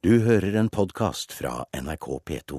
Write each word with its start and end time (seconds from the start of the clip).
Du 0.00 0.14
hører 0.24 0.54
en 0.56 0.70
podkast 0.72 1.34
fra 1.36 1.66
NRK 1.76 2.06
P2. 2.24 2.58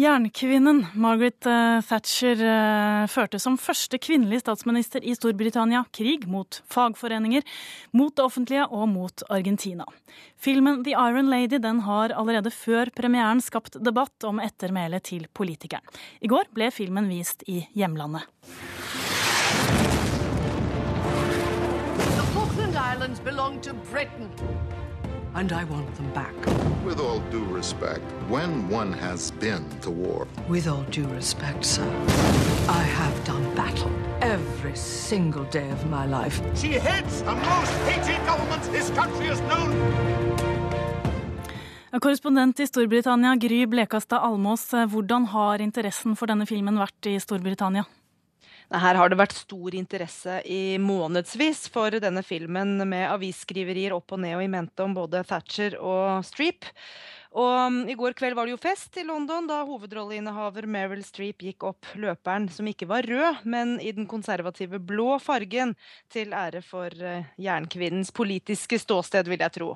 Jernkvinnen 0.00 0.86
Margaret 0.96 1.44
uh, 1.44 1.82
Thatcher 1.84 2.40
uh, 2.40 3.02
førte 3.12 3.36
som 3.42 3.58
første 3.60 4.00
kvinnelige 4.00 4.40
statsminister 4.40 5.04
i 5.04 5.12
Storbritannia 5.12 5.82
krig 5.92 6.24
mot 6.32 6.62
fagforeninger, 6.72 7.44
mot 7.92 8.16
det 8.16 8.24
offentlige 8.24 8.64
og 8.72 8.88
mot 8.88 9.26
Argentina. 9.28 9.84
Filmen 10.40 10.80
The 10.86 10.96
Iron 10.96 11.28
Lady 11.28 11.60
den 11.60 11.84
har 11.84 12.16
allerede 12.16 12.54
før 12.56 12.88
premieren 12.96 13.44
skapt 13.44 13.76
debatt 13.84 14.24
om 14.24 14.40
ettermælet 14.40 15.10
til 15.12 15.28
politikeren. 15.28 15.84
I 16.24 16.32
går 16.32 16.48
ble 16.56 16.72
filmen 16.72 17.12
vist 17.12 17.44
i 17.52 17.66
hjemlandet. 17.76 18.24
The 22.16 22.24
Falkland 22.32 22.80
Islands 22.80 23.20
belong 23.20 23.60
to 23.60 23.76
Britain, 23.92 24.32
and 25.38 25.52
I 25.52 25.64
want 25.64 25.94
them 25.94 26.10
back. 26.12 26.34
With 26.84 26.98
all 26.98 27.20
due 27.30 27.44
respect, 27.44 28.02
when 28.28 28.68
one 28.68 28.92
has 28.92 29.30
been 29.30 29.64
to 29.82 29.90
war, 29.90 30.26
With 30.48 30.66
all 30.66 30.84
due 30.90 31.06
respect, 31.14 31.64
sir, 31.64 31.88
I 32.68 32.82
have 32.82 33.14
done 33.24 33.44
battle 33.54 33.92
every 34.20 34.76
single 34.76 35.44
day 35.44 35.70
of 35.70 35.86
my 35.90 36.06
life. 36.06 36.42
She 36.56 36.78
hates 36.78 37.22
the 37.22 37.34
most 37.34 37.72
hated 37.86 38.20
government 38.26 38.62
this 38.72 38.90
country 38.90 39.26
has 39.26 39.40
known. 39.50 39.70
Korrespondent 42.00 42.60
i 42.60 42.66
Storbritannia, 42.66 43.36
Gry 43.40 43.66
Blekastad 43.66 44.18
Almås, 44.18 44.70
hvordan 44.70 45.24
har 45.26 45.62
interessen 45.62 46.16
for 46.16 46.26
denne 46.26 46.46
filmen 46.46 46.78
vært 46.78 47.06
i 47.06 47.16
Storbritannia? 47.18 47.86
Her 48.68 48.98
har 49.00 49.08
det 49.08 49.16
vært 49.16 49.32
stor 49.32 49.74
interesse 49.78 50.40
i 50.44 50.76
månedsvis 50.82 51.66
for 51.72 51.94
denne 52.04 52.20
filmen, 52.26 52.76
med 52.88 53.06
avisskriverier 53.08 53.94
opp 53.96 54.12
og 54.12 54.20
ned 54.20 54.36
og 54.36 54.44
i 54.44 54.50
mente 54.52 54.84
om 54.84 54.96
både 54.96 55.22
Thatcher 55.24 55.78
og 55.80 56.20
Streep. 56.28 56.68
Og 57.36 57.66
um, 57.68 57.82
I 57.88 57.96
går 57.98 58.14
kveld 58.16 58.36
var 58.38 58.48
det 58.48 58.54
jo 58.54 58.60
fest 58.60 58.96
i 58.96 59.04
London 59.04 59.44
da 59.48 59.60
hovedrolleinnehaver 59.68 60.64
Meryl 60.70 61.02
Streep 61.04 61.44
gikk 61.44 61.66
opp 61.68 61.90
løperen, 62.00 62.46
som 62.48 62.68
ikke 62.70 62.88
var 62.88 63.04
rød, 63.04 63.42
men 63.44 63.76
i 63.84 63.92
den 63.92 64.08
konservative 64.08 64.80
blå 64.80 65.18
fargen, 65.20 65.74
til 66.08 66.32
ære 66.32 66.62
for 66.64 66.88
uh, 67.04 67.26
jernkvinnens 67.36 68.14
politiske 68.16 68.78
ståsted, 68.80 69.28
vil 69.28 69.44
jeg 69.44 69.54
tro. 69.58 69.74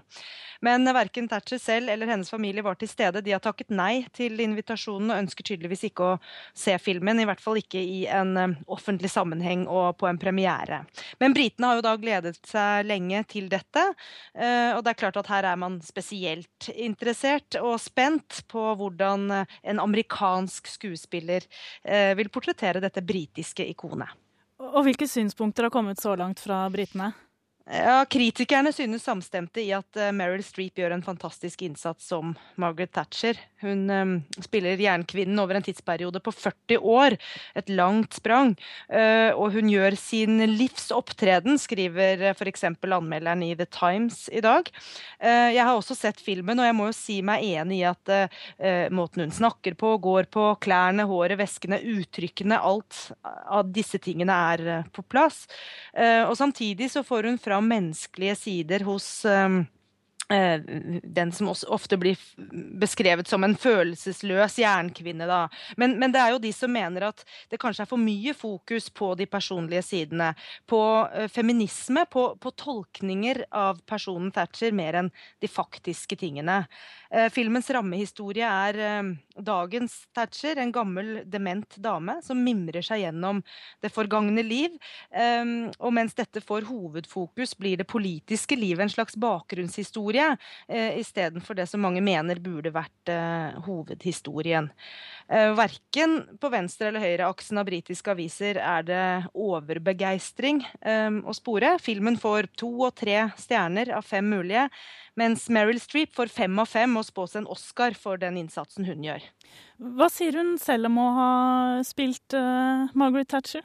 Men 0.65 0.87
verken 0.95 1.27
Thatcher 1.29 1.59
selv 1.59 1.91
eller 1.91 2.09
hennes 2.09 2.31
familie 2.31 2.63
var 2.65 2.79
til 2.79 2.89
stede. 2.89 3.21
De 3.21 3.35
har 3.35 3.43
takket 3.43 3.73
nei 3.75 4.07
til 4.15 4.41
invitasjonen 4.41 5.11
og 5.11 5.25
ønsker 5.25 5.45
tydeligvis 5.51 5.89
ikke 5.91 6.07
å 6.07 6.19
se 6.57 6.77
filmen, 6.81 7.21
i 7.21 7.27
hvert 7.29 7.43
fall 7.43 7.61
ikke 7.61 7.83
i 7.83 8.05
en 8.07 8.33
um, 8.39 8.57
offentlig 8.73 9.11
sammenheng 9.13 9.67
og 9.67 9.99
på 10.01 10.09
en 10.09 10.21
premiere. 10.23 10.85
Men 11.21 11.37
britene 11.37 11.69
har 11.69 11.81
jo 11.81 11.85
da 11.85 11.97
gledet 12.01 12.39
seg 12.49 12.87
lenge 12.89 13.25
til 13.29 13.51
dette, 13.53 13.83
og 14.33 14.81
det 14.85 14.93
er 14.93 14.99
klart 14.99 15.19
at 15.19 15.29
her 15.31 15.47
er 15.51 15.59
man 15.59 15.77
spesielt 15.85 16.69
interessert 16.73 17.42
og 17.61 17.77
spent 17.83 18.43
på 18.51 18.65
hvordan 18.79 19.29
eh, 19.31 19.59
en 19.73 19.83
amerikansk 19.83 20.71
skuespiller 20.71 21.47
eh, 21.85 22.13
vil 22.19 22.31
portrettere 22.33 22.83
dette 22.83 23.05
britiske 23.05 23.67
ikonet. 23.73 24.11
Og 24.63 24.85
hvilke 24.87 25.09
synspunkter 25.11 25.67
har 25.67 25.75
kommet 25.75 26.01
så 26.01 26.15
langt 26.19 26.41
fra 26.43 26.65
britene? 26.71 27.11
Ja, 27.71 28.05
Kritikerne 28.11 28.73
synes 28.75 29.05
samstemte 29.07 29.63
i 29.63 29.69
at 29.77 29.99
uh, 29.99 30.09
Meryl 30.11 30.43
Streep 30.43 30.81
gjør 30.81 30.97
en 30.97 31.05
fantastisk 31.07 31.63
innsats 31.63 32.09
som 32.11 32.33
Margaret 32.59 32.91
Thatcher. 32.91 33.39
Hun 33.63 33.85
um, 33.87 34.15
spiller 34.43 34.81
jernkvinnen 34.83 35.39
over 35.39 35.55
en 35.55 35.63
tidsperiode 35.63 36.19
på 36.25 36.33
40 36.35 36.81
år, 36.83 37.15
et 37.55 37.71
langt 37.71 38.19
sprang. 38.19 38.57
Uh, 38.91 39.31
og 39.37 39.55
hun 39.55 39.71
gjør 39.71 39.95
sin 39.95 40.43
livs 40.57 40.89
opptreden, 40.95 41.55
skriver 41.63 42.25
uh, 42.27 42.33
f.eks. 42.35 42.67
anmelderen 42.67 43.45
i 43.47 43.53
The 43.55 43.69
Times 43.71 44.25
i 44.35 44.43
dag. 44.43 44.67
Uh, 45.23 45.55
jeg 45.55 45.63
har 45.63 45.77
også 45.77 45.95
sett 45.95 46.19
filmen, 46.19 46.59
og 46.59 46.67
jeg 46.67 46.79
må 46.81 46.91
jo 46.91 46.97
si 46.99 47.21
meg 47.23 47.47
enig 47.47 47.79
i 47.79 47.87
at 47.87 48.11
måten 48.95 49.23
hun 49.23 49.33
snakker 49.35 49.75
på, 49.79 49.95
går 50.03 50.27
på, 50.33 50.45
klærne, 50.63 51.05
håret, 51.09 51.39
veskene, 51.39 51.79
uttrykkene, 51.79 52.59
alt 52.59 52.99
av 53.23 53.71
disse 53.73 54.01
tingene 54.03 54.35
er 54.53 54.85
på 54.95 55.05
plass. 55.07 55.45
og 55.95 56.35
samtidig 56.39 56.89
så 56.93 57.03
får 57.07 57.29
hun 57.29 57.39
fra 57.41 57.52
menneskelige 57.61 58.35
sider 58.35 58.85
hos 58.85 59.25
um, 59.25 59.67
den 61.03 61.33
som 61.33 61.49
ofte 61.49 61.97
blir 61.97 62.19
beskrevet 62.81 63.29
som 63.29 63.45
en 63.45 63.55
følelsesløs 63.59 64.59
jernkvinne. 64.63 65.27
Da. 65.29 65.47
Men, 65.77 65.99
men, 66.01 66.13
det 66.15 66.21
er 66.23 66.33
jo 66.35 66.41
de 66.43 66.53
som 66.55 66.73
mener 66.73 67.09
at 67.11 67.25
det 67.51 67.61
kanskje 67.61 67.85
er 67.85 67.91
for 67.91 68.01
mye 68.01 68.35
fokus 68.37 68.89
på 68.91 69.13
de 69.19 69.27
personlige 69.31 69.85
sidene. 69.87 70.33
På 70.69 70.81
uh, 71.11 71.27
feminisme, 71.33 72.07
på, 72.11 72.27
på, 72.41 72.55
tolkninger 72.63 73.45
av 73.51 73.83
personen 73.89 74.33
Thatcher, 74.35 74.73
mer 74.77 75.01
enn 75.03 75.13
de 75.43 75.51
faktiske 75.51 76.19
tingene. 76.21 76.63
Uh, 77.13 77.29
filmens 77.33 77.71
rammehistorie 77.75 78.49
er 78.49 78.81
dagens 79.37 79.95
Thatcher, 80.15 80.59
en 80.61 80.73
gammel, 80.73 81.23
dement 81.29 81.77
dame 81.83 82.19
som 82.25 82.41
mimrer 82.41 82.85
seg 82.85 83.03
gjennom 83.05 83.43
det 83.83 83.91
forgangne 83.93 84.45
liv. 84.45 84.75
Og 85.13 85.93
mens 85.95 86.15
dette 86.17 86.43
får 86.45 86.67
hovedfokus, 86.69 87.55
blir 87.59 87.81
det 87.81 87.89
politiske 87.89 88.57
livet 88.59 88.87
en 88.87 88.93
slags 88.93 89.17
bakgrunnshistorie 89.21 90.22
eh, 90.69 90.99
istedenfor 91.01 91.59
det 91.59 91.69
som 91.71 91.83
mange 91.85 92.03
mener 92.05 92.41
burde 92.43 92.73
vært 92.75 93.13
eh, 93.13 93.59
hovedhistorien. 93.67 94.71
Eh, 95.29 95.53
verken 95.59 96.19
på 96.41 96.51
venstre- 96.53 96.91
eller 96.91 97.05
høyreaksen 97.05 97.61
av 97.61 97.69
britiske 97.69 98.13
aviser 98.15 98.61
er 98.63 98.87
det 98.89 99.05
overbegeistring 99.33 100.63
eh, 100.81 101.21
å 101.25 101.37
spore. 101.37 101.77
Filmen 101.83 102.19
får 102.21 102.51
to 102.61 102.71
og 102.89 102.97
tre 103.01 103.29
stjerner 103.41 103.93
av 103.97 104.07
fem 104.07 104.29
mulige, 104.33 104.69
mens 105.19 105.49
Meryl 105.53 105.81
Streep 105.83 106.15
får 106.17 106.33
fem 106.33 106.59
av 106.63 106.71
fem 106.71 106.97
og 106.99 107.07
spås 107.09 107.37
en 107.39 107.51
Oscar 107.51 107.97
for 107.99 108.21
den 108.21 108.41
innsatsen 108.41 108.89
hun 108.89 109.05
gjør. 109.07 109.25
Hva 109.83 110.09
sier 110.13 110.37
hun 110.39 110.55
selv 110.63 110.89
om 110.89 110.99
å 111.03 111.07
ha 111.17 111.31
spilt 111.87 112.37
uh, 112.37 112.89
Margaret 112.95 113.31
Thatcher? 113.33 113.65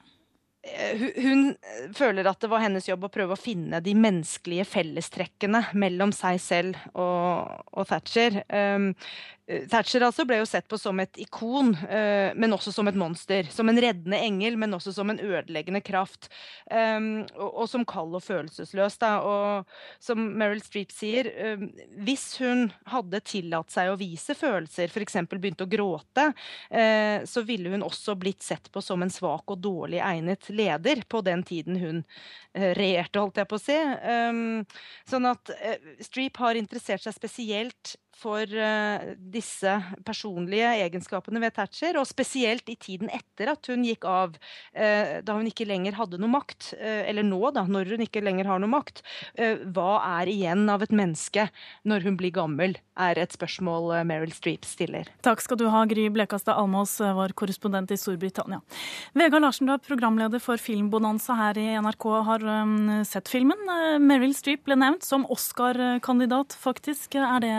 Eh, 0.75 1.07
hun 1.23 1.55
føler 1.95 2.27
at 2.27 2.41
det 2.41 2.49
var 2.51 2.63
hennes 2.63 2.87
jobb 2.89 3.07
å 3.07 3.13
prøve 3.13 3.35
å 3.35 3.39
finne 3.39 3.79
de 3.83 3.93
menneskelige 3.97 4.67
fellestrekkene 4.67 5.63
mellom 5.79 6.13
seg 6.15 6.41
selv 6.43 6.83
og, 6.93 7.63
og 7.71 7.89
Thatcher. 7.89 8.41
Um, 8.51 8.91
Thatcher 9.47 10.03
altså 10.03 10.25
ble 10.27 10.41
jo 10.41 10.47
sett 10.47 10.65
på 10.67 10.75
som 10.75 10.97
et 10.99 11.15
ikon, 11.23 11.69
uh, 11.87 12.35
men 12.35 12.51
også 12.51 12.73
som 12.75 12.89
et 12.89 12.97
monster. 12.99 13.47
Som 13.53 13.71
en 13.71 13.79
reddende 13.79 14.19
engel, 14.19 14.57
men 14.59 14.75
også 14.75 14.91
som 14.97 15.07
en 15.11 15.21
ødeleggende 15.23 15.79
kraft. 15.87 16.27
Um, 16.67 17.23
og, 17.37 17.47
og, 17.47 17.63
som 17.71 17.85
kald 17.87 18.17
og 18.19 18.25
følelsesløs. 18.25 18.97
Da. 18.99 19.13
Og 19.23 20.03
som 20.03 20.19
Meryl 20.35 20.59
Streep 20.65 20.91
sier, 20.91 21.31
um, 21.55 21.69
hvis 22.03 22.25
hun 22.41 22.67
hadde 22.91 23.23
tillatt 23.23 23.71
seg 23.71 23.93
å 23.93 23.99
vise 23.99 24.35
følelser, 24.35 24.91
f.eks. 24.91 25.15
begynte 25.31 25.63
å 25.63 25.71
gråte, 25.71 26.27
uh, 26.35 27.23
så 27.23 27.45
ville 27.47 27.71
hun 27.71 27.87
også 27.87 28.17
blitt 28.19 28.43
sett 28.43 28.67
på 28.73 28.83
som 28.83 29.05
en 29.05 29.13
svak 29.13 29.47
og 29.47 29.63
dårlig 29.63 30.03
egnet 30.03 30.43
leder 30.57 31.03
på 31.09 31.21
den 31.25 31.43
tiden 31.47 31.79
hun 31.81 32.03
regjerte, 32.53 33.21
holdt 33.21 33.39
jeg 33.41 33.49
på 33.49 33.59
å 33.59 33.61
si. 33.61 33.77
Um, 33.77 34.65
sånn 35.09 35.29
at 35.29 35.51
Streep 36.03 36.39
har 36.41 36.57
interessert 36.59 37.05
seg 37.05 37.15
spesielt 37.15 37.95
for 38.17 38.49
uh, 38.49 39.13
disse 39.17 39.73
personlige 40.05 40.69
egenskapene 40.85 41.41
ved 41.43 41.53
Thatcher, 41.57 41.99
og 41.99 42.07
spesielt 42.09 42.69
i 42.71 42.77
tiden 42.79 43.11
etter 43.13 43.51
at 43.53 43.69
hun 43.69 43.85
gikk 43.85 44.07
av, 44.09 44.37
uh, 44.37 45.17
da 45.25 45.37
hun 45.37 45.49
ikke 45.49 45.67
lenger 45.69 45.97
hadde 45.99 46.19
noe 46.21 46.31
makt, 46.33 46.71
uh, 46.79 47.03
eller 47.05 47.25
nå, 47.27 47.41
da, 47.55 47.67
når 47.69 47.93
hun 47.93 48.05
ikke 48.07 48.23
lenger 48.25 48.49
har 48.49 48.61
noe 48.63 48.71
makt. 48.71 49.03
hva 49.73 49.91
er 50.21 50.29
igjen 50.31 50.65
av 50.71 50.81
et 50.83 50.93
menneske 50.95 51.47
når 51.87 52.05
hun 52.07 52.17
blir 52.19 52.33
gammel, 52.33 52.75
er 52.97 53.19
et 53.21 53.33
spørsmål 53.33 53.91
Meryl 54.09 54.33
Streep 54.33 54.65
stiller. 54.65 55.09
Takk 55.25 55.43
skal 55.43 55.59
du 55.59 55.67
ha, 55.69 55.83
Gry 55.89 56.07
Blekastad 56.13 56.57
Almås, 56.57 56.95
vår 56.99 57.35
korrespondent 57.37 57.91
i 57.93 57.99
Storbritannia. 57.99 58.59
Vegard 59.17 59.45
Larsen, 59.45 59.69
du 59.69 59.75
er 59.75 59.83
programleder 59.83 60.41
for 60.41 60.61
Filmbonanza 60.61 61.37
her 61.37 61.59
i 61.61 61.67
NRK, 61.83 62.07
har 62.27 62.47
sett 63.07 63.29
filmen. 63.31 63.61
Meryl 64.01 64.33
Streep 64.37 64.65
ble 64.67 64.79
nevnt 64.79 65.05
som 65.05 65.27
Oscar-kandidat, 65.33 66.57
faktisk. 66.57 67.19
Er 67.21 67.43
det 67.45 67.53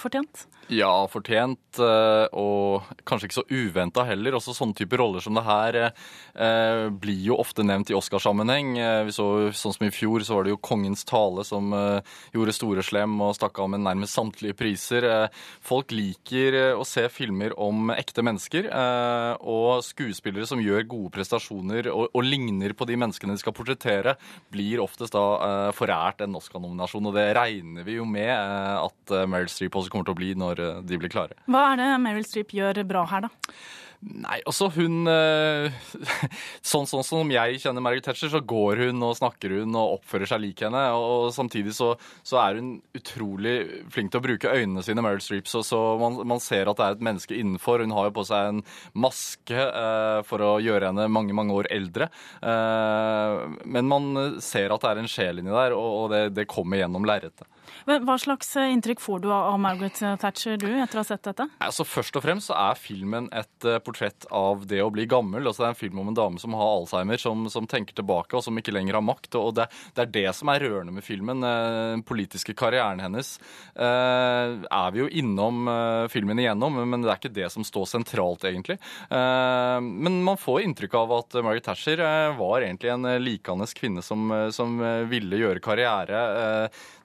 fortjent? 0.00 0.46
Ja, 0.66 1.06
fortjent, 1.06 1.78
eh, 1.78 2.26
og 2.34 2.86
kanskje 3.06 3.28
ikke 3.28 3.36
så 3.36 3.44
uventa 3.46 4.02
heller. 4.08 4.34
Også 4.34 4.50
sånne 4.56 4.74
typer 4.74 4.98
roller 4.98 5.22
som 5.22 5.36
det 5.38 5.44
her 5.46 5.76
eh, 5.78 6.88
blir 6.90 7.20
jo 7.28 7.36
ofte 7.38 7.62
nevnt 7.62 7.92
i 7.92 7.94
Oscarsammenheng. 7.94 8.72
Eh, 8.82 9.02
vi 9.06 9.14
så, 9.14 9.26
sånn 9.54 9.76
som 9.76 9.86
I 9.86 9.92
fjor 9.94 10.24
så 10.26 10.34
var 10.34 10.46
det 10.46 10.56
jo 10.56 10.62
Kongens 10.66 11.06
tale 11.06 11.44
som 11.46 11.70
gjorde 12.34 12.54
store 12.56 12.82
slem 12.82 13.14
og 13.22 13.36
stakk 13.36 13.60
av 13.62 13.70
med 13.70 13.84
nærmest 13.84 14.16
samtlige 14.16 14.56
priser. 14.58 15.06
Folk 15.62 15.94
liker 15.94 16.56
å 16.74 16.82
se 16.86 17.04
filmer 17.14 17.54
om 17.62 17.92
ekte 17.94 18.24
mennesker, 18.26 18.66
og 19.38 19.84
skuespillere 19.86 20.48
som 20.48 20.62
gjør 20.62 20.86
gode 20.88 21.12
prestasjoner 21.14 21.90
og, 21.92 22.08
og, 22.10 22.24
ligner 22.26 22.74
på 22.74 22.88
de 22.88 22.98
menneskene 22.98 23.36
de 23.36 23.42
skal 23.42 23.54
portrettere, 23.54 24.16
blir 24.50 24.82
oftest 24.82 25.14
da 25.14 25.70
forært 25.76 26.24
en 26.24 26.38
Oscar-nominasjon. 26.40 27.06
Og 27.06 27.14
det 27.16 27.28
regner 27.38 27.86
vi 27.86 28.00
jo 28.00 28.08
med 28.08 28.32
at 28.34 29.16
Meryl 29.30 29.52
Streep 29.56 29.80
også 29.80 29.92
kommer 29.92 30.08
til 30.08 30.16
å 30.16 30.20
bli 30.20 30.34
når 30.38 30.62
eh, 30.62 30.84
de 30.86 31.00
blir 31.00 31.12
klare. 31.12 31.38
Hva 31.50 31.70
er 31.72 31.82
det 31.82 31.90
Meryl 32.04 32.28
Streep 32.28 32.54
gjør 32.56 32.84
bra 32.86 33.06
her, 33.10 33.26
da? 33.26 33.56
Nei, 34.04 34.38
altså 34.44 34.68
hun 34.74 35.08
eh, 35.08 35.72
Sånn, 36.70 36.84
sånn 36.86 37.04
som 37.06 37.30
jeg 37.32 37.60
kjenner 37.62 37.82
Margaret 37.82 38.04
Thatcher, 38.06 38.30
så 38.30 38.42
går 38.44 38.82
hun 38.84 39.02
og 39.06 39.16
snakker 39.18 39.54
hun 39.56 39.74
og 39.78 39.96
oppfører 39.98 40.28
seg 40.28 40.42
lik 40.42 40.62
henne. 40.66 40.82
Og 40.94 41.30
samtidig 41.34 41.74
så, 41.76 41.94
så 42.26 42.40
er 42.42 42.60
hun 42.60 42.74
utrolig 42.96 43.56
flink 43.92 44.12
til 44.12 44.20
å 44.20 44.26
bruke 44.26 44.52
øynene 44.52 44.84
sine, 44.84 45.04
Meryl 45.04 45.22
Streep. 45.24 45.48
Så, 45.50 45.64
så 45.66 45.80
man, 46.00 46.20
man, 46.28 46.42
ser 46.44 46.68
at 46.70 46.78
det 46.78 46.86
er 46.86 46.98
et 46.98 47.06
menneske 47.08 47.38
innenfor. 47.38 47.82
Hun 47.82 47.94
har 47.96 48.10
jo 48.10 48.16
på 48.18 48.26
seg 48.28 48.52
en 48.52 48.62
maske 49.06 49.66
eh, 49.66 50.20
for 50.28 50.44
å 50.44 50.52
gjøre 50.62 50.92
henne 50.92 51.08
mange, 51.12 51.36
mange 51.36 51.56
år 51.56 51.70
eldre. 51.74 52.10
Eh, 52.42 53.58
men 53.64 53.90
man 53.90 54.38
ser 54.44 54.74
at 54.74 54.84
det 54.84 54.92
er 54.92 55.02
en 55.02 55.10
sjel 55.10 55.42
inni 55.42 55.54
der, 55.54 55.76
og, 55.76 55.90
og 56.04 56.12
det, 56.14 56.24
det 56.36 56.50
kommer 56.50 56.82
gjennom 56.82 57.08
lerretet. 57.08 57.48
Hva 57.86 58.16
slags 58.18 58.50
eh, 58.58 58.72
inntrykk 58.74 59.02
får 59.02 59.22
du 59.24 59.28
av 59.32 59.58
Margaret 59.60 59.98
Thatcher 60.20 60.58
du, 60.60 60.68
etter 60.82 60.98
å 60.98 61.02
ha 61.04 61.08
sett 61.08 61.24
dette? 61.26 61.48
Altså, 61.62 61.86
først 61.86 62.18
og 62.18 62.24
fremst 62.24 62.50
så 62.50 62.56
er 62.58 62.78
filmen 62.80 63.28
et 63.34 63.66
uh, 63.68 63.78
portrett 63.84 64.26
av 64.34 64.66
det 64.68 64.80
å 64.82 64.90
bli 64.92 65.06
gammel. 65.10 65.46
Altså, 65.46 65.62
det 65.62 65.68
er 65.68 65.74
en 65.74 65.80
film 65.80 66.00
om 66.02 66.10
en 66.10 66.18
dame 66.18 66.42
som 66.42 66.56
har 66.58 66.72
Alzheimer, 66.80 67.20
som, 67.22 67.46
som 67.52 67.68
tenker 67.70 67.96
tilbake, 67.96 68.36
og 68.36 68.44
som 68.44 68.58
ikke 68.58 68.74
lenger 68.74 68.98
har 68.98 69.06
makt. 69.06 69.38
Og 69.40 69.54
det, 69.58 69.68
det 69.96 70.06
er 70.06 70.14
det 70.16 70.26
som 70.38 70.50
er 70.52 70.64
rørende 70.66 70.94
med 70.96 71.06
filmen. 71.06 71.44
Den 71.46 72.02
politiske 72.06 72.54
karrieren 72.56 73.00
hennes 73.02 73.36
er 73.76 74.92
vi 74.94 75.00
jo 75.02 75.08
innom 75.20 75.68
filmen 76.12 76.38
igjennom, 76.40 76.78
men 76.88 77.04
det 77.04 77.10
er 77.12 77.20
ikke 77.20 77.34
det 77.36 77.48
som 77.52 77.64
står 77.66 77.86
sentralt, 77.90 78.46
egentlig. 78.48 78.78
men 79.10 80.18
man 80.26 80.40
får 80.40 80.64
inntrykk 80.64 80.96
av 80.98 81.14
at 81.18 81.36
Margaret 81.38 81.66
Thatcher 81.68 82.02
var 82.38 82.64
egentlig 82.64 82.92
en 82.92 83.08
likandes 83.22 83.74
kvinne 83.76 84.04
som, 84.04 84.30
som 84.54 84.78
ville 85.10 85.40
gjøre 85.40 85.64
karriere 85.64 86.22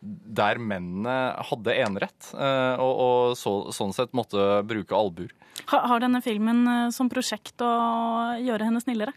der 0.02 0.51
mennene 0.60 1.36
hadde 1.52 1.76
enerett, 1.84 2.32
eh, 2.36 2.82
og, 2.82 3.02
og 3.06 3.38
så, 3.40 3.54
sånn 3.76 3.94
sett 3.96 4.16
måtte 4.18 4.64
bruke 4.68 4.98
albuer. 4.98 5.32
Har 5.72 6.04
denne 6.04 6.22
filmen 6.26 6.66
eh, 6.68 6.90
som 6.96 7.12
prosjekt 7.12 7.62
å 7.64 7.72
gjøre 8.42 8.68
henne 8.68 8.84
snillere? 8.84 9.16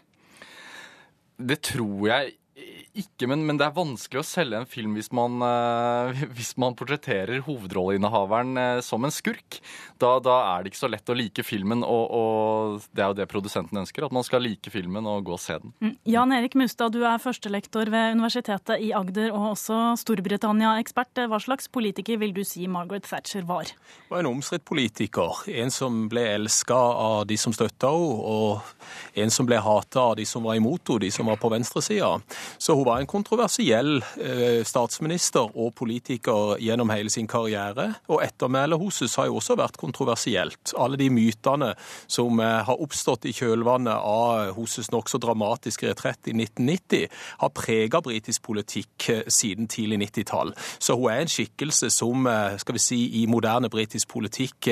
Det 1.35 1.59
tror 1.67 2.07
jeg 2.07 2.35
ikke, 2.95 3.27
men, 3.27 3.43
men, 3.47 3.57
det 3.59 3.67
er 3.67 3.75
vanskelig 3.75 4.21
å 4.21 4.27
selge 4.27 4.59
en 4.61 4.69
film 4.69 4.95
hvis 4.95 5.11
man, 5.15 5.41
uh, 5.43 6.15
hvis 6.37 6.53
man 6.61 6.77
portretterer 6.79 7.43
hovedrolleinnehaveren 7.45 8.55
uh, 8.55 8.81
som 8.85 9.03
en 9.03 9.13
skurk. 9.13 9.59
Da, 9.99 10.15
da, 10.23 10.37
er 10.53 10.63
det 10.63 10.71
ikke 10.71 10.81
så 10.81 10.91
lett 10.91 11.11
å 11.11 11.17
like 11.17 11.43
filmen, 11.45 11.83
og, 11.83 12.05
og, 12.15 12.87
det 12.95 13.03
er 13.03 13.11
jo 13.11 13.17
det 13.19 13.27
produsenten 13.31 13.81
ønsker. 13.81 14.07
At 14.07 14.15
man 14.15 14.25
skal 14.27 14.43
like 14.45 14.71
filmen 14.71 15.07
og 15.09 15.27
gå 15.27 15.35
og 15.35 15.41
se 15.43 15.57
den. 15.61 15.73
Mm. 15.83 15.93
Jan 16.15 16.35
Erik 16.35 16.55
Mustad, 16.59 16.95
du 16.95 17.03
er 17.07 17.21
førstelektor 17.21 17.91
ved 17.91 18.15
Universitetet 18.15 18.83
i 18.83 18.91
Agder 18.95 19.33
og 19.35 19.51
også 19.53 19.81
Storbritannia-ekspert. 19.99 21.25
Hva 21.31 21.41
slags 21.43 21.67
politiker 21.71 22.19
vil 22.21 22.35
du 22.35 22.43
si 22.47 22.67
Margaret 22.71 23.07
Thatcher 23.07 23.43
var? 23.47 23.71
Var 24.09 24.23
en 24.23 24.31
omstridt 24.31 24.65
politiker. 24.67 25.43
En 25.51 25.73
som 25.73 26.05
ble 26.11 26.25
elska 26.37 26.75
av 26.75 27.27
de 27.27 27.39
som 27.39 27.55
støtta 27.55 27.91
henne, 27.91 27.93
og 27.95 29.19
en 29.19 29.31
som 29.31 29.47
ble 29.47 29.59
hata 29.61 30.01
av 30.11 30.15
de 30.19 30.25
som 30.27 30.43
var 30.45 30.57
imot 30.59 30.81
henne, 30.87 31.05
de 31.05 31.11
som 31.11 31.27
var 31.27 31.39
på 31.41 31.51
venstresida. 31.51 32.15
Så 32.57 32.75
hun 32.75 32.84
var 32.85 33.01
en 33.01 33.09
kontroversiell 33.09 33.97
eh, 34.21 34.61
statsminister 34.67 35.49
og 35.55 35.73
politiker 35.77 36.55
gjennom 36.61 36.91
hele 36.93 37.11
sin 37.11 37.27
karriere. 37.27 37.91
Og 38.11 38.21
ettermælet 38.25 38.79
hennes 38.79 39.15
har 39.19 39.29
jo 39.29 39.39
også 39.39 39.57
vært 39.59 39.79
kontroversielt. 39.81 40.73
Alle 40.77 40.99
de 40.99 41.09
mytene 41.13 41.73
som 42.07 42.39
eh, 42.39 42.61
har 42.67 42.81
oppstått 42.81 43.27
i 43.29 43.33
kjølvannet 43.35 43.95
av 43.95 44.53
hennes 44.55 44.91
nokså 44.93 45.19
dramatiske 45.23 45.89
retrett 45.89 46.31
i 46.31 46.35
1990, 46.35 47.09
har 47.41 47.53
prega 47.55 48.01
britisk 48.05 48.45
politikk 48.45 49.09
eh, 49.13 49.23
siden 49.27 49.69
tidlig 49.71 50.01
90-tall. 50.05 50.53
Så 50.79 50.97
hun 50.99 51.11
er 51.11 51.23
en 51.23 51.31
skikkelse 51.31 51.91
som 51.93 52.27
skal 52.59 52.75
vi 52.77 52.81
si, 52.81 52.99
i 53.21 53.25
moderne 53.29 53.69
britisk 53.71 54.09
politikk 54.11 54.67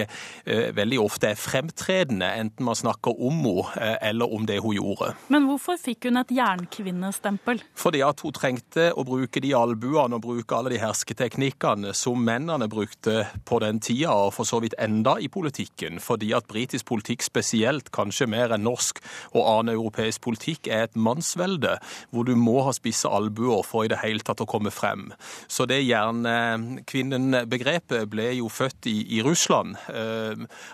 veldig 0.46 0.98
ofte 1.02 1.30
er 1.32 1.40
fremtredende, 1.40 2.28
enten 2.40 2.66
man 2.66 2.78
snakker 2.78 3.16
om 3.18 3.42
henne 3.44 3.98
eller 4.04 4.34
om 4.34 4.46
det 4.48 4.60
hun 4.64 4.76
gjorde. 4.78 5.14
Men 5.34 5.48
hvorfor 5.50 5.78
fikk 5.82 6.08
hun 6.10 6.20
et 6.22 6.32
jernkvinnestempel? 6.34 7.62
Fordi 7.80 8.03
at 8.06 8.22
hun 8.24 8.34
trengte 8.36 8.92
å 8.96 9.04
bruke 9.08 9.40
de 9.44 9.54
albuene 9.58 10.16
og 10.18 10.24
bruke 10.26 10.56
alle 10.58 10.70
de 10.74 10.80
hersketeknikkene 10.82 11.94
som 11.98 12.18
mennene 12.24 12.68
brukte 12.72 13.16
på 13.48 13.60
den 13.64 13.80
tida, 13.84 14.12
og 14.14 14.34
for 14.36 14.46
så 14.48 14.58
vidt 14.64 14.76
enda 14.82 15.14
i 15.20 15.28
politikken. 15.32 16.00
Fordi 16.04 16.34
at 16.36 16.48
britisk 16.50 16.86
politikk 16.90 17.22
spesielt, 17.26 17.92
kanskje 17.96 18.28
mer 18.32 18.50
enn 18.56 18.66
norsk 18.66 18.96
og 19.34 19.42
annen 19.42 19.74
europeisk 19.76 20.22
politikk, 20.26 20.62
er 20.68 20.82
et 20.88 20.96
mannsvelde 20.96 21.78
hvor 22.12 22.24
du 22.28 22.36
må 22.40 22.62
ha 22.68 22.74
spisse 22.76 23.08
albuer 23.10 23.64
for 23.68 23.84
i 23.86 23.92
det 23.92 24.02
hele 24.04 24.24
tatt 24.26 24.42
å 24.44 24.50
komme 24.50 24.72
frem. 24.74 25.02
Så 25.48 25.66
det 25.70 25.88
jernkvinnen-begrepet 25.88 28.10
ble 28.12 28.28
jo 28.40 28.48
født 28.52 28.86
i, 28.92 28.98
i 29.18 29.20
Russland. 29.26 29.70
Eh, 29.94 30.34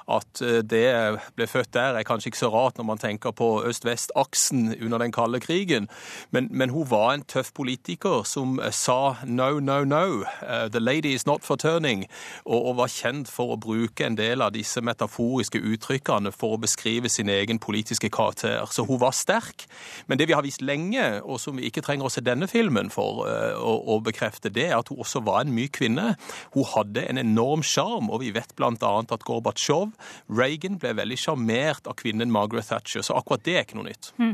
at 0.10 0.42
det 0.70 1.20
ble 1.36 1.46
født 1.50 1.74
der 1.76 1.96
er 1.98 2.04
kanskje 2.08 2.30
ikke 2.32 2.44
så 2.44 2.54
rart 2.54 2.78
når 2.80 2.88
man 2.88 3.02
tenker 3.02 3.32
på 3.36 3.48
øst-vest-aksen 3.70 4.60
under 4.80 4.98
den 5.02 5.14
kalde 5.16 5.40
krigen, 5.44 5.90
men, 6.32 6.48
men 6.52 6.70
hun 6.74 6.88
var 6.90 7.14
en 7.14 7.19
tøff 7.28 7.52
politiker 7.58 8.24
som 8.28 8.60
eh, 8.60 8.72
sa 8.76 9.16
no, 9.26 9.60
no, 9.60 9.84
no, 9.84 10.24
uh, 10.44 10.68
the 10.72 10.80
lady 10.80 11.14
is 11.14 11.26
not 11.28 11.44
for 11.44 11.58
turning, 11.60 12.06
og, 12.46 12.76
var 12.80 12.92
kjent 12.94 13.28
for 13.32 13.56
å 13.56 13.60
bruke 13.60 14.06
en 14.06 14.16
del 14.16 14.44
av 14.46 14.54
disse 14.56 14.82
metaforiske 14.86 15.60
uttrykkene 15.60 16.32
for 16.32 16.56
å 16.56 16.62
beskrive 16.62 17.10
sin 17.12 17.30
egen 17.34 17.60
politiske 17.60 18.12
karakter. 18.14 18.64
Så 18.72 18.86
hun 18.88 19.02
var 19.02 19.16
sterk. 19.18 19.66
Men 20.08 20.20
det 20.20 20.30
vi 20.30 20.36
har 20.38 20.46
vist 20.46 20.64
lenge, 20.64 21.20
og 21.24 21.42
som 21.42 21.58
vi 21.60 21.68
ikke 21.68 21.84
trenger 21.86 22.08
å 22.08 22.14
se 22.14 22.24
denne 22.24 22.48
filmen 22.48 22.92
for 22.94 23.26
uh, 23.26 23.58
å, 23.58 23.76
å, 23.96 24.00
bekrefte, 24.06 24.52
det 24.54 24.70
er 24.70 24.78
at 24.78 24.94
hun 24.94 25.02
også 25.04 25.24
var 25.26 25.44
en 25.44 25.54
myk 25.56 25.76
kvinne. 25.80 26.14
Hun 26.56 26.70
hadde 26.76 27.04
en 27.10 27.20
enorm 27.22 27.66
sjarm, 27.66 28.12
og 28.14 28.24
vi 28.24 28.32
vet 28.36 28.56
bl.a. 28.56 28.72
at 29.02 29.26
Gorbatsjov, 29.28 29.92
Reagan, 30.32 30.78
ble 30.80 30.94
veldig 31.02 31.20
sjarmert 31.20 31.90
av 31.90 31.98
kvinnen 32.00 32.32
Margaret 32.32 32.70
Thatcher, 32.70 33.04
så 33.06 33.18
akkurat 33.20 33.44
det 33.46 33.58
er 33.58 33.68
ikke 33.68 33.80
noe 33.80 33.90
nytt. 33.90 34.12
Mm. 34.22 34.34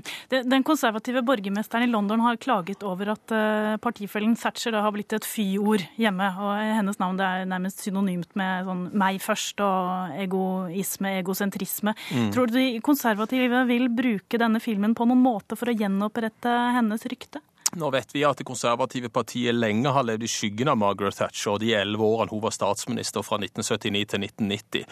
Den 0.51 0.65
konservative 0.67 1.23
borgermesteren 1.25 1.87
i 1.87 1.91
London 1.91 2.23
har 2.25 2.39
klaget 2.41 2.74
over 2.83 3.13
at 3.13 3.31
eh, 3.31 3.77
partifellen 3.81 4.35
Thatcher 4.35 4.75
har 4.75 4.91
blitt 4.95 5.13
et 5.15 5.27
fyord 5.27 5.85
hjemme. 5.99 6.27
og 6.41 6.59
Hennes 6.59 6.99
navn 6.99 7.19
er 7.23 7.45
nærmest 7.49 7.85
synonymt 7.85 8.35
med 8.35 8.67
sånn 8.67 8.85
meg 8.97 9.21
først 9.23 9.61
og 9.63 10.19
egoisme, 10.25 11.15
egosentrisme. 11.21 11.95
Mm. 12.11 12.29
Tror 12.35 12.51
du 12.51 12.57
de 12.57 12.67
konservative 12.85 13.65
vil 13.69 13.87
bruke 13.93 14.41
denne 14.41 14.59
filmen 14.63 14.95
på 14.97 15.07
noen 15.07 15.23
måte 15.23 15.57
for 15.59 15.71
å 15.71 15.77
gjenopprette 15.77 16.55
hennes 16.75 17.07
rykte? 17.11 17.43
Nå 17.75 17.89
vet 17.91 18.13
vi 18.15 18.23
at 18.23 18.39
det 18.39 18.45
konservative 18.47 19.09
partiet 19.11 19.55
lenge 19.55 19.91
har 19.91 20.05
levd 20.07 20.23
i 20.23 20.29
skyggen 20.31 20.69
av 20.71 20.77
Margaret 20.79 21.17
Thatcher 21.19 21.57
de 21.59 21.73
elleve 21.75 22.07
årene 22.07 22.31
hun 22.31 22.43
var 22.45 22.53
statsminister 22.55 23.23
fra 23.25 23.35
1979 23.41 24.05
til 24.13 24.23
1990. 24.23 24.85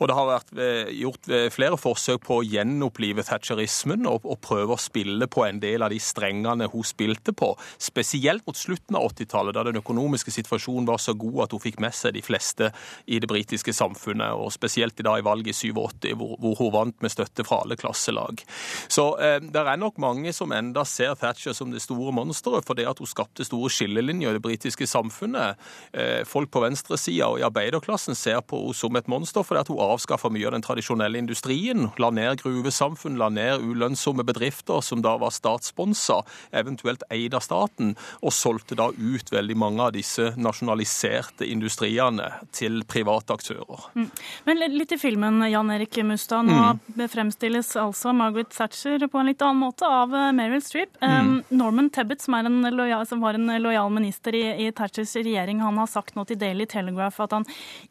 Og 0.00 0.10
det 0.10 0.16
har 0.18 0.26
vært 0.30 0.50
eh, 0.58 0.90
gjort 0.98 1.28
eh, 1.30 1.46
flere 1.54 1.78
forsøk 1.78 2.24
på 2.26 2.40
å 2.40 2.46
gjenopplive 2.46 3.22
thatcherismen 3.28 4.08
og, 4.10 4.26
prøve 4.44 4.74
å 4.74 4.80
spille 4.80 5.28
på 5.30 5.44
en 5.46 5.60
del 5.62 5.84
av 5.86 5.92
de 5.94 6.00
strengene 6.02 6.66
hun 6.72 6.84
spilte 6.84 7.32
på, 7.36 7.52
spesielt 7.78 8.42
mot 8.48 8.58
slutten 8.58 8.98
av 8.98 9.06
80-tallet, 9.12 9.54
da 9.54 9.62
den 9.68 9.78
økonomiske 9.78 10.34
situasjonen 10.34 10.88
var 10.90 10.98
så 11.00 11.14
god 11.16 11.44
at 11.46 11.54
hun 11.54 11.62
fikk 11.62 11.78
med 11.84 11.94
seg 11.94 12.16
de 12.16 12.24
fleste 12.24 12.72
i 13.06 13.20
det 13.22 13.30
britiske 13.30 13.72
samfunnet, 13.76 14.34
og 14.34 14.50
spesielt 14.52 14.98
i 15.00 15.06
dag 15.06 15.22
i 15.22 15.26
valget 15.26 15.54
i 15.54 15.70
87, 15.70 16.10
hvor, 16.18 16.34
hvor 16.42 16.58
hun 16.58 16.74
vant 16.74 16.98
med 17.04 17.14
støtte 17.14 17.46
fra 17.46 17.62
alle 17.62 17.78
klasselag. 17.78 18.42
Så 18.90 19.06
eh, 19.22 19.38
det 19.44 19.62
er 19.62 19.80
nok 19.80 20.02
mange 20.02 20.34
som 20.34 20.52
enda 20.52 20.84
ser 20.88 21.14
Thatcher 21.20 21.54
som 21.56 21.70
det 21.72 21.84
store 21.84 22.12
monsteret 22.24 22.66
for 22.66 22.78
det 22.78 22.88
at 22.88 23.00
hun 23.02 23.10
skapte 23.10 23.44
store 23.46 23.70
skillelinjer 23.72 24.32
i 24.32 24.38
det 24.38 24.42
britiske 24.44 24.88
samfunnet. 24.88 25.60
Eh, 25.92 26.22
folk 26.28 26.50
på 26.54 26.62
venstresida 26.64 27.28
og 27.30 27.40
i 27.40 27.46
arbeiderklassen 27.46 28.16
ser 28.18 28.40
på 28.42 28.60
henne 28.60 28.74
som 28.74 28.96
et 28.98 29.08
monster 29.10 29.44
fordi 29.44 29.60
at 29.60 29.70
hun 29.70 29.80
avskaffa 29.82 30.30
mye 30.32 30.48
av 30.48 30.54
den 30.56 30.64
tradisjonelle 30.64 31.20
industrien. 31.20 31.88
La 32.00 32.10
ned 32.14 32.40
gruvesamfunn, 32.42 33.18
la 33.20 33.28
ned 33.32 33.62
ulønnsomme 33.64 34.24
bedrifter 34.26 34.82
som 34.84 35.02
da 35.04 35.16
var 35.20 35.34
statssponsa, 35.34 36.22
eventuelt 36.54 37.04
eid 37.12 37.34
av 37.36 37.44
staten, 37.44 37.94
og 38.22 38.34
solgte 38.34 38.78
da 38.78 38.90
ut 38.90 39.32
veldig 39.32 39.56
mange 39.58 39.84
av 39.84 39.94
disse 39.96 40.32
nasjonaliserte 40.40 41.46
industriene 41.48 42.30
til 42.54 42.82
private 42.88 43.36
aktører. 43.36 43.88
Mm. 43.94 44.08
Men 44.48 44.62
litt 44.78 44.94
i 44.94 44.98
filmen, 45.00 45.42
Jan 45.50 45.72
Erik 45.74 45.96
Mustad. 46.04 46.48
Nå 46.48 46.60
mm. 46.96 47.06
fremstilles 47.10 47.74
altså 47.80 48.12
Margaret 48.16 48.52
Thatcher 48.54 49.06
på 49.08 49.20
en 49.20 49.30
litt 49.30 49.42
annen 49.42 49.62
måte 49.64 49.88
av 49.88 50.14
eh, 50.14 50.30
Meryl 50.36 50.62
Streep. 50.64 50.96
Mm. 51.00 51.42
Norman 51.48 51.90
Tebbet 51.90 52.03
Abbott, 52.04 52.20
som, 52.20 52.36
lojal, 52.76 53.06
som 53.06 53.20
var 53.24 53.34
en 53.38 53.48
lojal 53.62 53.90
minister 53.92 54.34
i, 54.36 54.44
i 54.66 54.70
Thatchers 54.72 55.14
regjering, 55.16 55.62
han 55.64 55.78
har 55.80 55.88
sagt 55.88 56.16
nå 56.18 56.26
til 56.28 56.38
Daily 56.40 56.66
Telegraph 56.68 57.22
at 57.24 57.32
han 57.32 57.46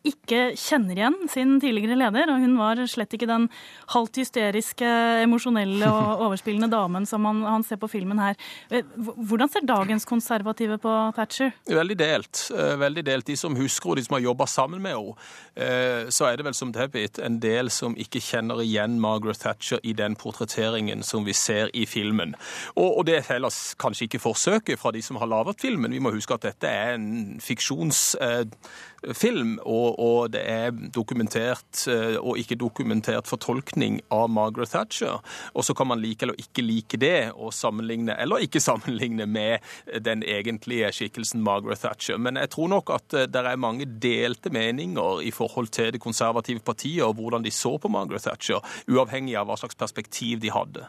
ikke 0.06 0.54
kjenner 0.60 1.00
igjen 1.00 1.18
sin 1.32 1.56
tidligere 1.62 1.98
leder. 1.98 2.30
Og 2.30 2.44
hun 2.44 2.56
var 2.60 2.82
slett 2.90 3.14
ikke 3.16 3.30
den 3.30 3.48
halvt 3.94 4.22
hysteriske, 4.22 4.90
emosjonelle 5.24 5.90
og 5.90 6.24
overspillende 6.28 6.70
damen 6.72 7.08
som 7.10 7.26
han, 7.30 7.42
han, 7.48 7.66
ser 7.66 7.80
på 7.82 7.90
filmen 7.92 8.22
her. 8.22 8.38
Eh, 8.70 8.86
hvordan 8.98 9.52
ser 9.52 9.66
dagens 9.68 10.06
konservative 10.06 10.78
på 10.84 10.94
Thatcher? 11.18 11.54
Veldig 11.70 11.98
delt. 12.00 12.46
Eh, 12.54 12.76
veldig 12.80 13.06
delt. 13.08 13.28
De 13.28 13.38
som 13.40 13.58
husker 13.58 13.94
henne, 13.94 14.04
de 14.04 14.08
som 14.08 14.18
har 14.18 14.26
jobba 14.28 14.48
sammen 14.50 14.84
med 14.84 14.98
henne, 14.98 15.18
eh, 15.56 16.12
så 16.14 16.30
er 16.30 16.38
det 16.38 16.48
vel 16.48 16.58
som 16.58 16.74
Debbit 16.76 17.20
en 17.24 17.40
del 17.44 17.72
som 17.74 17.98
ikke 18.00 18.22
kjenner 18.24 18.62
igjen 18.64 19.00
Margaret 19.02 19.42
Thatcher 19.42 19.82
i 19.84 19.96
den 19.98 20.18
portretteringen 20.20 21.04
som 21.08 21.26
vi 21.26 21.34
ser 21.38 21.72
i 21.74 21.88
filmen. 21.90 22.36
Og, 22.76 23.00
og 23.00 23.06
det 23.10 23.20
er 23.20 23.30
heller 23.34 23.54
kanskje 23.82 24.03
kanskje 24.04 24.06
ikke 24.10 24.20
forsøket 24.20 24.80
fra 24.80 24.92
de 24.92 25.02
som 25.02 25.16
har 25.18 25.28
laget 25.28 25.62
filmen. 25.62 25.92
Vi 25.92 26.00
må 26.00 26.12
huske 26.12 26.34
at 26.34 26.42
dette 26.44 26.68
er 26.68 26.96
en 26.96 27.40
fiksjonsfilm, 27.40 29.60
og, 29.66 30.00
og 30.00 30.32
det 30.34 30.42
er 30.44 30.72
dokumentert 30.94 31.88
eh, 31.88 32.18
og 32.20 32.38
ikke 32.38 32.56
dokumentert 32.56 33.28
fortolkning 33.28 34.02
av 34.12 34.30
Margaret 34.30 34.70
Thatcher. 34.70 35.22
Og 35.54 35.64
så 35.64 35.74
kan 35.74 35.88
man 35.88 36.02
like 36.02 36.24
eller 36.24 36.36
ikke 36.38 36.62
like 36.62 36.98
det, 36.98 37.32
og 37.36 37.54
sammenligne 37.54 38.16
eller 38.20 38.38
ikke 38.44 38.60
sammenligne 38.60 39.26
med 39.26 39.58
den 40.04 40.24
egentlige 40.24 40.92
skikkelsen 40.92 41.44
Margaret 41.44 41.80
Thatcher. 41.80 42.18
Men 42.18 42.38
jeg 42.38 42.50
tror 42.50 42.68
nok 42.68 42.90
at 42.90 43.14
eh, 43.14 43.28
det 43.28 43.46
er 43.46 43.56
mange 43.56 43.86
delte 43.86 44.50
meninger 44.50 45.22
i 45.24 45.32
forhold 45.32 45.68
til 45.74 45.92
det 45.94 46.02
konservative 46.02 46.60
partiet 46.60 47.04
og 47.04 47.14
hvordan 47.16 47.44
de 47.44 47.52
så 47.52 47.78
på 47.78 47.88
Margaret 47.88 48.24
Thatcher, 48.24 48.60
uavhengig 48.90 49.38
av 49.38 49.46
hva 49.48 49.56
slags 49.58 49.76
perspektiv 49.76 50.40
de 50.44 50.52
hadde. 50.52 50.88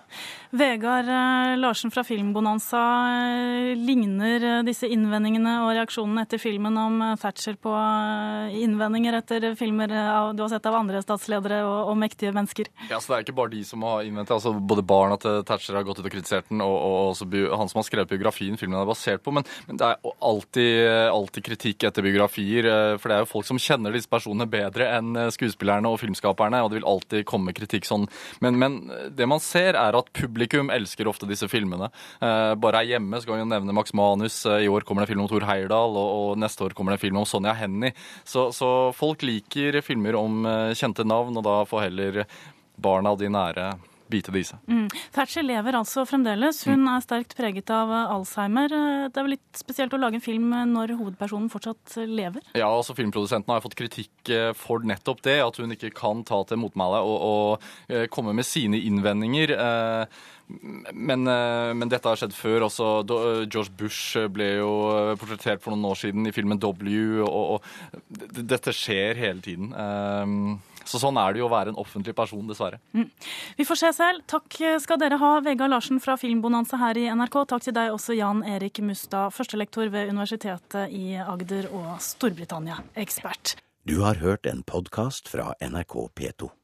Vegard 0.55 1.09
eh, 1.09 1.57
Larsen 1.59 1.91
fra 1.95 2.05
Filmbonanza, 2.07 2.83
ligner 3.79 4.45
eh, 4.45 4.63
disse 4.67 4.89
innvendingene 4.91 5.57
og 5.65 5.73
reaksjonene 5.77 6.25
etter 6.25 6.41
filmen 6.43 6.77
om 6.81 7.01
eh, 7.05 7.15
Thatcher 7.21 7.57
på 7.61 7.73
eh, 7.75 8.57
innvendinger 8.65 9.19
etter 9.21 9.47
filmer 9.59 9.93
eh, 9.93 10.11
av, 10.15 10.33
du 10.37 10.45
har 10.45 10.53
sett 10.53 10.67
av 10.71 10.79
andre 10.79 11.03
statsledere 11.05 11.63
og, 11.67 11.91
og 11.93 11.99
mektige 12.01 12.35
mennesker? 12.35 12.71
Ja, 12.91 13.01
så 13.01 13.13
Det 13.13 13.19
er 13.19 13.27
ikke 13.27 13.39
bare 13.41 13.55
de 13.55 13.63
som 13.67 13.85
har 13.87 14.05
innvendt 14.07 14.31
det. 14.31 14.39
altså 14.39 14.55
både 14.55 14.85
barna 14.87 15.19
til 15.21 15.43
Thatcher 15.47 15.79
har 15.79 15.87
gått 15.87 16.01
ut 16.01 16.09
og 16.09 16.15
kritisert 16.15 16.51
den, 16.51 16.63
og, 16.65 16.75
og 17.15 17.35
han 17.59 17.71
som 17.71 17.81
har 17.81 17.89
skrevet 17.89 18.11
biografien 18.11 18.59
filmen 18.61 18.81
er 18.81 18.89
basert 18.89 19.25
på. 19.25 19.35
Men, 19.35 19.47
men 19.69 19.81
det 19.81 19.89
er 19.89 20.13
alltid, 20.25 20.75
alltid 21.13 21.47
kritikk 21.49 21.89
etter 21.89 22.07
biografier, 22.07 22.69
eh, 22.71 22.95
for 23.01 23.11
det 23.11 23.19
er 23.19 23.25
jo 23.25 23.31
folk 23.31 23.49
som 23.49 23.61
kjenner 23.61 23.95
disse 23.95 24.11
personene 24.11 24.49
bedre 24.51 24.89
enn 24.99 25.15
eh, 25.19 25.31
skuespillerne 25.35 25.91
og 25.91 26.01
filmskaperne, 26.03 26.63
og 26.65 26.73
det 26.73 26.81
vil 26.81 26.91
alltid 26.95 27.27
komme 27.29 27.55
kritikk 27.57 27.89
sånn. 27.89 28.07
Men, 28.45 28.59
men 28.61 28.81
det 29.15 29.29
man 29.31 29.43
ser, 29.43 29.79
er 29.79 29.99
at 29.99 30.13
publikum 30.17 30.73
elsker 30.75 31.09
ofte 31.11 31.29
disse 31.31 31.49
filmene. 31.51 31.91
Eh, 32.21 32.55
Bare 32.65 32.81
her 32.81 32.94
hjemme 32.95 33.21
så 33.21 33.29
kan 33.29 33.39
vi 33.39 33.45
jo 33.45 33.51
nevne 33.53 33.77
Max 33.77 33.95
Manus. 33.97 34.41
Eh, 34.47 34.65
I 34.67 34.71
år 34.73 34.87
kommer 34.87 35.03
det 35.03 35.11
en 35.11 35.13
film 35.15 35.25
om 35.25 35.31
Thor 35.31 35.47
Heyerdahl, 35.49 35.97
og, 36.01 36.11
og 36.19 36.43
neste 36.43 36.67
år 36.67 36.77
kommer 36.77 36.95
det 36.95 37.01
en 37.01 37.07
film 37.07 37.23
om 37.23 37.29
Sonja 37.29 37.55
Hennie. 37.59 37.95
Så, 38.25 38.49
så 38.57 38.69
folk 38.97 39.25
liker 39.27 39.81
filmer 39.85 40.19
om 40.19 40.45
eh, 40.49 40.77
kjente 40.79 41.07
navn, 41.07 41.37
og 41.41 41.47
da 41.47 41.59
får 41.69 41.89
heller 41.89 42.23
barna 42.75 43.15
og 43.15 43.21
de 43.21 43.31
nære 43.31 43.73
bite 44.11 44.33
det 44.35 44.43
i 44.43 44.47
seg. 44.49 44.59
Mm. 44.69 44.89
Thatcher 45.15 45.43
lever 45.47 45.77
altså 45.79 46.05
fremdeles. 46.09 46.61
Hun 46.69 46.85
er 46.93 47.01
sterkt 47.05 47.33
preget 47.39 47.71
av 47.73 47.91
eh, 47.91 48.13
Alzheimer. 48.15 48.73
Eh, 48.75 49.07
Det 49.09 49.21
er 49.21 49.27
vel 49.27 49.35
litt 49.37 49.59
spesielt 49.61 49.95
å 49.97 50.01
lage 50.01 50.19
en 50.21 50.25
film 50.25 50.53
eh, 50.53 50.67
når 50.69 50.93
hovedpersonen 50.99 51.49
fortsatt 51.53 51.97
lever? 52.11 52.45
Ja, 52.59 52.69
altså 52.69 52.95
Filmprodusenten 52.99 53.55
har 53.55 53.65
fått 53.65 53.77
kritikk 53.79 54.33
for 54.57 54.85
nettopp 54.87 55.23
det, 55.25 55.39
at 55.45 55.59
hun 55.61 55.73
ikke 55.75 55.91
kan 55.97 56.23
ta 56.25 56.39
til 56.49 56.61
motmæle 56.63 57.01
og, 57.05 57.25
og 57.25 58.09
komme 58.13 58.33
med 58.37 58.47
sine 58.49 58.79
innvendinger. 58.81 59.53
Men, 60.93 61.25
men 61.25 61.91
dette 61.93 62.09
har 62.09 62.21
skjedd 62.21 62.35
før. 62.37 62.67
også. 62.69 62.89
George 63.45 63.73
Bush 63.79 64.17
ble 64.33 64.49
jo 64.59 64.71
portrettert 65.21 65.65
for 65.65 65.75
noen 65.75 65.91
år 65.93 66.01
siden 66.01 66.29
i 66.29 66.33
filmen 66.37 66.61
W, 66.61 67.25
og, 67.25 67.59
og 67.59 68.41
dette 68.41 68.73
skjer 68.77 69.21
hele 69.21 69.45
tiden. 69.45 69.73
Så 70.89 71.01
sånn 71.03 71.19
er 71.21 71.35
det 71.35 71.43
jo 71.43 71.49
å 71.49 71.53
være 71.53 71.75
en 71.75 71.81
offentlig 71.81 72.15
person, 72.17 72.45
dessverre. 72.49 72.81
Vi 73.59 73.67
får 73.67 73.81
se 73.81 73.93
selv. 73.97 74.25
Takk 74.31 74.59
skal 74.83 75.01
dere 75.01 75.19
ha, 75.21 75.35
Vegard 75.45 75.73
Larsen 75.73 76.01
fra 76.03 76.17
Filmbonanza 76.21 76.79
her 76.81 77.01
i 77.01 77.07
NRK. 77.11 77.41
Takk 77.51 77.67
til 77.67 77.77
deg 77.77 77.93
også, 77.95 78.17
Jan 78.19 78.45
Erik 78.47 78.81
Mustad, 78.85 79.35
førstelektor 79.35 79.93
ved 79.95 80.13
Universitetet 80.15 80.93
i 80.95 81.15
Agder 81.21 81.71
og 81.73 81.97
Storbritannia-ekspert. 82.05 83.57
Du 83.85 83.99
har 84.01 84.21
hørt 84.25 84.47
en 84.49 84.63
podkast 84.65 85.29
fra 85.29 85.53
NRK 85.61 85.99
P2. 86.17 86.55